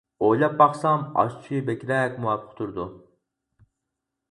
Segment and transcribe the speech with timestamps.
[0.27, 2.91] ئويلاپ باقسام ئاش سۈيى بەكرەك مۇۋاپىق تۇرىدۇ.